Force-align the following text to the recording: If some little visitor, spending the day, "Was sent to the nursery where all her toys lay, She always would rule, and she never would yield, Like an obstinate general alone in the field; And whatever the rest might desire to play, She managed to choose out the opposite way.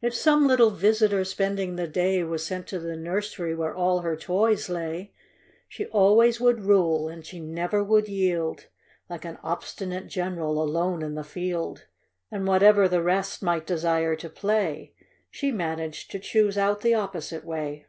If 0.00 0.12
some 0.12 0.48
little 0.48 0.70
visitor, 0.72 1.24
spending 1.24 1.76
the 1.76 1.86
day, 1.86 2.24
"Was 2.24 2.44
sent 2.44 2.66
to 2.66 2.80
the 2.80 2.96
nursery 2.96 3.54
where 3.54 3.72
all 3.72 4.00
her 4.00 4.16
toys 4.16 4.68
lay, 4.68 5.12
She 5.68 5.86
always 5.86 6.40
would 6.40 6.62
rule, 6.64 7.06
and 7.08 7.24
she 7.24 7.38
never 7.38 7.84
would 7.84 8.08
yield, 8.08 8.66
Like 9.08 9.24
an 9.24 9.38
obstinate 9.40 10.08
general 10.08 10.60
alone 10.60 11.00
in 11.00 11.14
the 11.14 11.22
field; 11.22 11.86
And 12.28 12.44
whatever 12.44 12.88
the 12.88 13.04
rest 13.04 13.40
might 13.40 13.64
desire 13.64 14.16
to 14.16 14.28
play, 14.28 14.94
She 15.30 15.52
managed 15.52 16.10
to 16.10 16.18
choose 16.18 16.58
out 16.58 16.80
the 16.80 16.94
opposite 16.94 17.44
way. 17.44 17.86